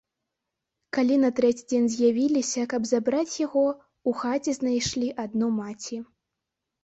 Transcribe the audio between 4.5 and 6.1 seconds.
знайшлі адну маці.